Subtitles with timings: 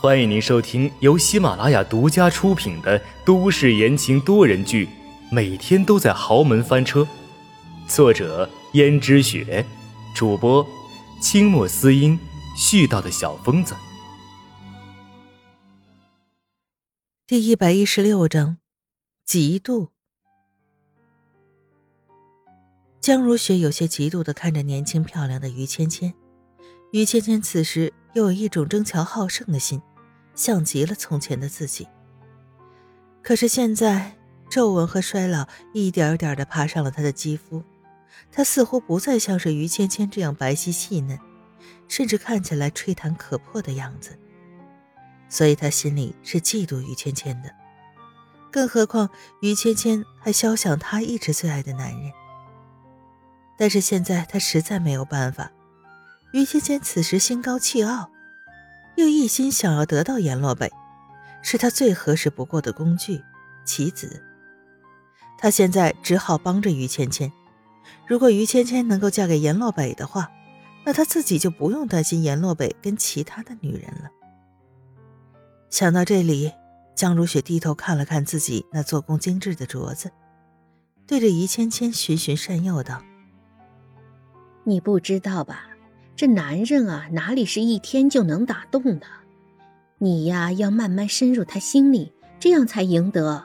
[0.00, 4.86] 欢迎您收听由喜马拉雅独家出品的都市言情多人剧
[5.30, 7.00] 《每天都在豪门翻车》，
[7.88, 9.64] 作者：胭脂雪，
[10.14, 10.66] 主播：
[11.22, 12.18] 清墨思音，
[12.54, 13.74] 絮叨的小疯子。
[17.26, 18.58] 第一百一十六章，
[19.26, 19.88] 嫉妒。
[23.00, 26.12] 江如雪有些嫉妒的看着年轻漂亮的于芊芊，
[26.94, 29.82] 于芊芊此时又有一种争强好胜的心。
[30.36, 31.88] 像极了从前的自己。
[33.20, 34.16] 可是现在，
[34.48, 37.64] 皱纹和衰老一点点的爬上了他的肌肤，
[38.30, 41.18] 他似乎不再像是于芊芊这样白皙细嫩，
[41.88, 44.16] 甚至看起来吹弹可破的样子。
[45.28, 47.50] 所以他心里是嫉妒于芊芊的。
[48.52, 52.12] 更何况于芊芊还肖想他一直最爱的男人。
[53.58, 55.50] 但是现在他实在没有办法。
[56.34, 58.10] 于芊芊此时心高气傲。
[58.96, 60.68] 又一心想要得到阎洛北，
[61.42, 63.22] 是他最合适不过的工具、
[63.64, 64.20] 棋子。
[65.38, 67.30] 他现在只好帮着于芊芊。
[68.04, 70.28] 如果于芊芊能够嫁给阎洛北的话，
[70.84, 74.10] 那他自己就不用担心阎洛北跟其他的女人了。
[75.70, 76.52] 想到这里，
[76.96, 80.10] 江如雪低头看了看自己那做工精致的镯子，
[81.06, 83.00] 对着于芊芊循循善诱道
[84.64, 85.68] ：“你不知道吧？”
[86.16, 89.06] 这男人啊，哪里是一天就能打动的？
[89.98, 93.44] 你呀，要慢慢深入他心里，这样才赢得。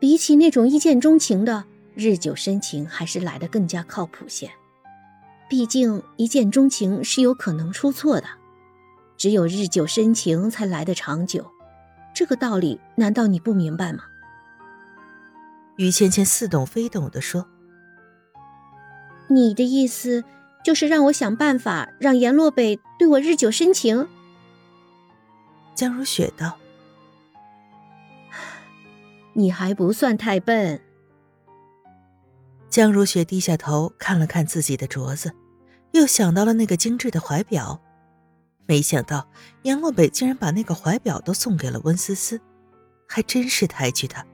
[0.00, 1.64] 比起那种一见钟情的，
[1.94, 4.50] 日久生情还是来的更加靠谱些。
[5.48, 8.26] 毕竟一见钟情是有可能出错的，
[9.16, 11.48] 只有日久生情才来得长久。
[12.12, 14.02] 这个道理难道你不明白吗？
[15.76, 17.46] 于芊芊似懂非懂的说
[19.30, 20.24] ：“你的意思？”
[20.64, 24.08] 就是让我想办法让阎洛北对我日久生情。
[25.74, 26.58] 江如雪道
[29.34, 30.80] ：“你还不算太笨。”
[32.70, 35.32] 江如雪低下头看了看自己的镯子，
[35.92, 37.80] 又想到了那个精致的怀表。
[38.64, 39.28] 没想到
[39.62, 42.40] 阎洛北竟然把那个怀表都送给了温思思，
[43.08, 44.24] 还真是抬举他。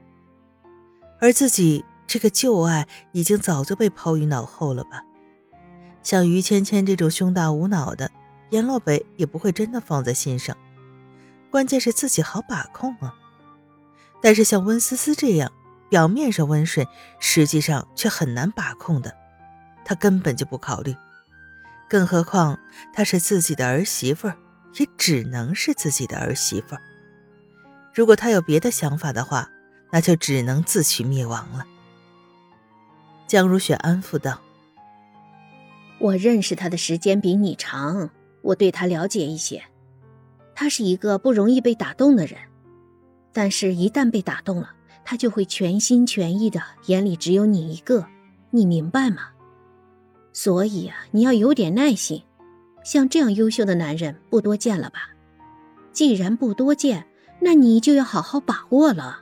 [1.19, 5.03] 而自己这个旧爱已经早就被抛于脑后了吧？
[6.09, 8.09] 像于芊芊这种胸大无脑的，
[8.49, 10.57] 阎洛北也不会真的放在心上。
[11.51, 13.13] 关键是自己好把控啊。
[14.19, 15.51] 但是像温思思这样，
[15.87, 16.87] 表面上温顺，
[17.19, 19.15] 实际上却很难把控的，
[19.85, 20.95] 他根本就不考虑。
[21.87, 22.57] 更何况
[22.91, 24.35] 她是自己的儿媳妇儿，
[24.79, 26.81] 也只能是自己的儿媳妇儿。
[27.93, 29.47] 如果他有别的想法的话，
[29.91, 31.67] 那就只能自取灭亡了。
[33.27, 34.41] 江如雪安抚道。
[35.99, 38.09] 我认识他的时间比你长，
[38.41, 39.61] 我对他了解一些。
[40.55, 42.37] 他是一个不容易被打动的人，
[43.31, 44.71] 但是，一旦被打动了，
[45.05, 48.05] 他就会全心全意的，眼里只有你一个，
[48.49, 49.29] 你明白吗？
[50.33, 52.23] 所以啊，你要有点耐心。
[52.83, 55.09] 像这样优秀的男人不多见了吧？
[55.91, 57.05] 既然不多见，
[57.41, 59.21] 那你就要好好把握了。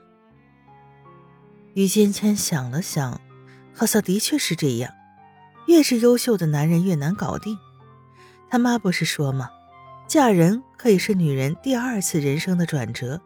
[1.74, 3.20] 于芊芊想了想，
[3.74, 4.92] 好像的确是这样。
[5.68, 7.58] 越是优秀的男人越难搞定，
[8.50, 9.50] 他妈不是说吗？
[10.08, 13.22] 嫁人可以是女人第二次人生的转折，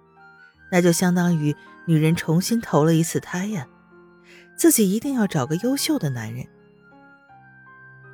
[0.72, 3.68] 那就相当于女人重新投了一次胎呀。
[4.58, 6.46] 自己一定要找个优秀的男人。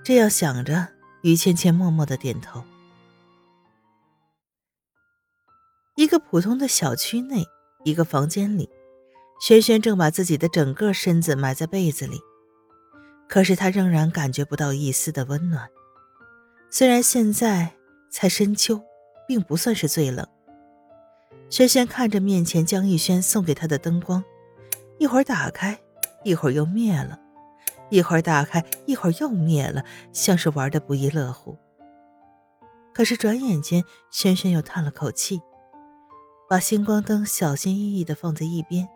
[0.03, 0.87] 这样想着，
[1.21, 2.63] 于芊芊默默的点头。
[5.95, 7.45] 一个普通的小区内，
[7.83, 8.69] 一个房间里，
[9.41, 12.21] 轩轩正把自己的整个身子埋在被子里。
[13.27, 15.69] 可是他仍然感觉不到一丝的温暖。
[16.69, 17.73] 虽然现在
[18.09, 18.81] 才深秋，
[19.27, 20.27] 并不算是最冷。
[21.49, 24.23] 轩轩看着面前江逸轩送给他的灯光，
[24.97, 25.79] 一会儿打开，
[26.23, 27.17] 一会儿又灭了；
[27.89, 31.57] 一会儿打开，一会儿又灭了，像是玩的不亦乐乎。
[32.93, 35.39] 可是转眼间，轩轩又叹了口气，
[36.49, 38.89] 把星光灯小心翼翼的放在一边。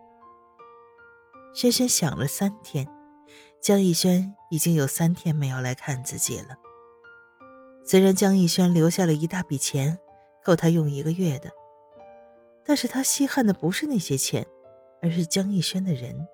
[1.54, 2.88] 轩轩想了三天。
[3.62, 6.58] 江逸轩已经有三天没有来看自己了。
[7.86, 10.00] 虽然江逸轩留下了一大笔钱，
[10.44, 11.52] 够他用一个月的，
[12.66, 14.48] 但是他稀罕的不是那些钱，
[15.00, 16.28] 而是江逸轩的人。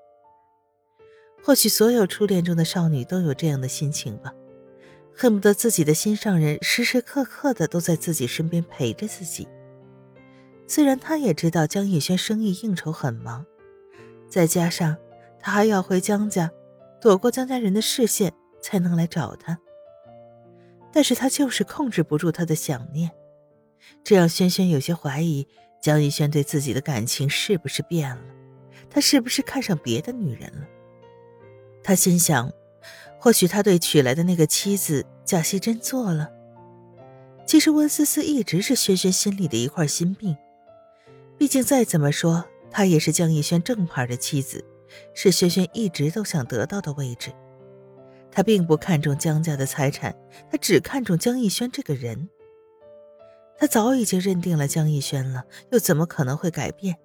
[1.43, 4.33] 或许所有初恋中的少女都有这样的心情吧，
[5.13, 9.45] 恨不得自己的心上人时时刻刻的都在自己身边陪着自己。
[10.65, 13.45] 虽然他也知道江逸轩生意应酬很忙，
[14.29, 14.95] 再加上
[15.41, 16.49] 他还要回江家。
[17.01, 19.57] 躲过江家人的视线，才能来找他。
[20.91, 23.11] 但是他就是控制不住他的想念，
[24.03, 25.47] 这让轩轩有些怀疑
[25.81, 28.23] 江逸轩对自己的感情是不是变了，
[28.89, 30.67] 他是不是看上别的女人了？
[31.83, 32.51] 他心想，
[33.19, 36.31] 或许他对娶来的那个妻子假戏真做了。
[37.45, 40.35] 其实温思思一直是轩轩心里的一块心病，
[41.37, 44.65] 毕竟再怎么说，她也是江逸轩正牌的妻子，
[45.13, 47.31] 是轩轩一直都想得到的位置。
[48.31, 50.15] 他并不看重江家的财产，
[50.51, 52.29] 他只看重江逸轩这个人。
[53.57, 56.97] 他早已经认定了江逸轩了，又怎么可能会改变？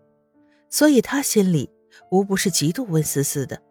[0.69, 1.70] 所以他心里
[2.11, 3.62] 无不是嫉妒温思思的。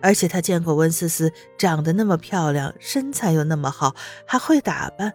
[0.00, 3.94] 而且他见过温思思长得那么漂亮，身材又那么好，
[4.24, 5.12] 还会打扮，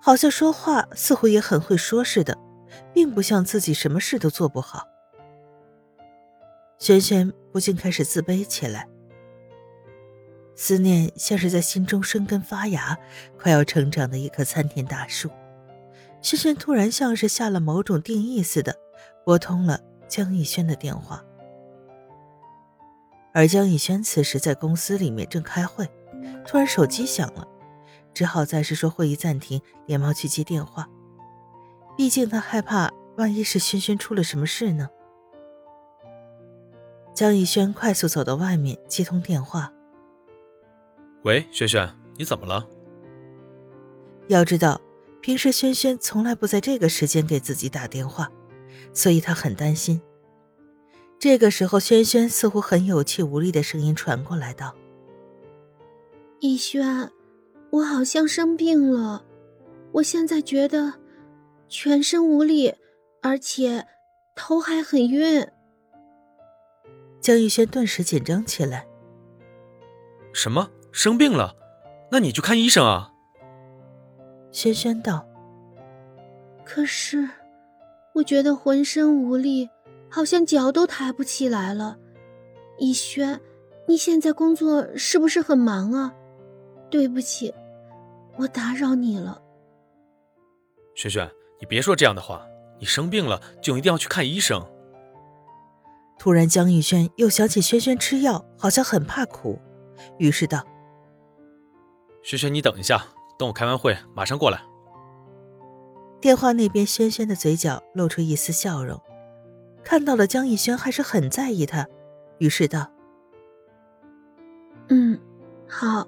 [0.00, 2.38] 好像说话似乎也很会说似的，
[2.94, 4.86] 并不像自己什么事都做不好。
[6.82, 8.88] 轩轩不禁开始自卑起来。
[10.56, 12.98] 思念像是在心中生根发芽，
[13.38, 15.30] 快要成长的一棵参天大树。
[16.22, 18.76] 轩轩突然像是下了某种定义似的，
[19.24, 21.24] 拨通了江逸轩的电话。
[23.32, 25.88] 而江逸轩此时在公司里面正开会，
[26.44, 27.46] 突然手机响了，
[28.12, 30.88] 只好暂时说会议暂停，连忙去接电话。
[31.96, 34.88] 毕竟他害怕，万一是轩轩出了什么事呢？
[37.14, 39.72] 江逸轩快速走到外面接通电话。
[41.24, 42.66] 喂，轩轩，你怎么了？
[44.28, 44.80] 要知道，
[45.20, 48.30] 平时轩轩从来不在这个时间给自己打电话，
[48.94, 50.00] 所以他很担心。
[51.18, 54.74] 这个时候，轩轩似乎很有气无力的声音传过来道
[56.40, 57.10] ：“逸轩，
[57.70, 59.24] 我好像生病了，
[59.92, 60.94] 我现在觉得
[61.68, 62.74] 全身无力，
[63.20, 63.86] 而且
[64.34, 65.46] 头还很晕。”
[67.22, 68.84] 江逸轩顿时紧张起来
[70.34, 71.56] ：“什么？”生病了，
[72.10, 73.12] 那你去看医生啊。
[74.50, 75.26] 轩轩道。
[76.66, 77.26] 可是，
[78.12, 79.70] 我觉得浑身无力，
[80.10, 81.96] 好像脚都抬不起来了。
[82.76, 83.40] 逸轩，
[83.86, 86.12] 你现在工作是不是很忙啊？
[86.90, 87.54] 对不起，
[88.36, 89.40] 我打扰你了。
[90.94, 91.30] 轩轩，
[91.60, 92.44] 你别说这样的话，
[92.78, 94.62] 你生病了就一定要去看医生。
[96.18, 99.60] 突然，江逸轩又想起轩轩吃药好像很怕苦，
[100.18, 100.64] 于是道。
[102.22, 103.04] 轩轩，你等一下，
[103.38, 104.62] 等我开完会，马上过来。
[106.20, 109.00] 电话那边，轩轩的嘴角露出一丝笑容，
[109.82, 111.84] 看到了江逸轩还是很在意他，
[112.38, 112.88] 于是道
[114.88, 115.18] ：“嗯，
[115.68, 116.06] 好，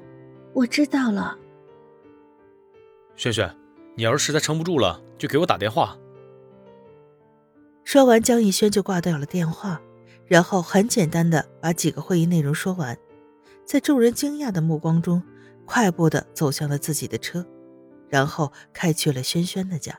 [0.52, 1.36] 我知道了。”
[3.16, 3.52] 轩轩，
[3.96, 5.98] 你要是实在撑不住了，就给我打电话。
[7.82, 9.80] 说完，江逸轩就挂掉了电话，
[10.26, 12.96] 然后很简单的把几个会议内容说完，
[13.64, 15.22] 在众人惊讶的目光中。
[15.66, 17.42] 快步的走向了自己的车，
[18.10, 19.98] 然后开去了轩轩的家。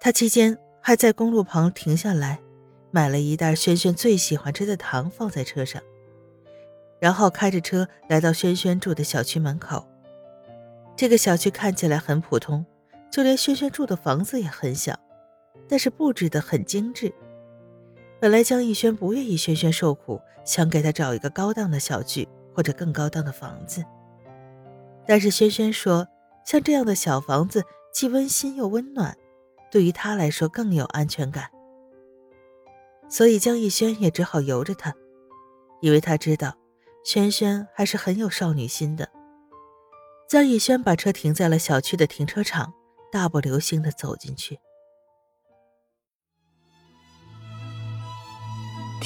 [0.00, 2.40] 他期间还在公路旁停下来，
[2.90, 5.82] 买了一袋轩轩最喜欢吃的糖放在车上，
[6.98, 9.86] 然后开着车来到轩轩住的小区门口。
[10.96, 12.64] 这个小区看起来很普通，
[13.12, 14.98] 就连轩轩住的房子也很小，
[15.68, 17.12] 但是布置的很精致。
[18.20, 23.84] 本来江逸轩不愿意轩轩受苦，想给他找一个高档的小区或者更高档的房子。
[25.06, 26.06] 但是轩轩说，
[26.44, 27.62] 像这样的小房子
[27.92, 29.16] 既温馨又温暖，
[29.70, 31.48] 对于他来说更有安全感。
[33.08, 34.92] 所以江逸轩也只好由着他，
[35.80, 36.54] 因为他知道
[37.04, 39.08] 轩轩还是很有少女心的。
[40.28, 42.74] 江逸轩把车停在了小区的停车场，
[43.12, 44.58] 大步流星的走进去。